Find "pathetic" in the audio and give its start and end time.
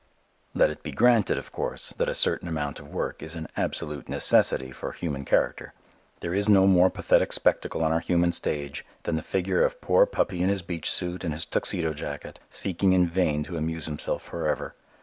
6.89-7.31